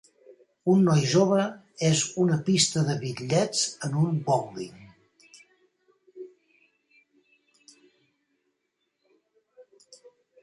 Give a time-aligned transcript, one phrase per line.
[0.71, 1.41] un noi jove
[1.89, 4.89] és una pista de bitlles en un bowling.